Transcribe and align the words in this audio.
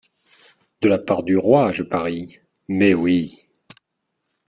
De 0.81 0.89
la 0.89 0.97
part 0.97 1.21
du 1.21 1.37
roi, 1.37 1.71
je 1.73 1.83
parie? 1.83 2.39
Mais 2.67 2.95
oui. 2.95 3.37